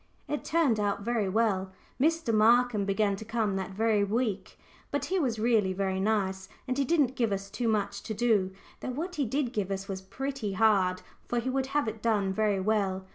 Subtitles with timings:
[0.27, 1.71] It turned out very well.
[2.01, 2.33] Mr.
[2.33, 4.57] Markham began to come that very week,
[4.89, 8.51] but he was really very nice, and he didn't give us too much to do,
[8.79, 12.59] though what he did give was pretty hard, for he would have it done very
[12.59, 13.05] well.